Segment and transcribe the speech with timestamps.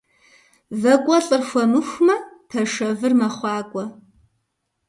[0.81, 2.15] Вакӏуэлӏыр хуэмыхумэ,
[2.49, 3.85] пашэвыр мэхъуакӏуэ.